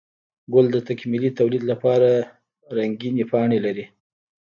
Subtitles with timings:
[0.53, 2.09] گل د تکميلي توليد لپاره
[2.77, 3.85] رنګينې پاڼې لري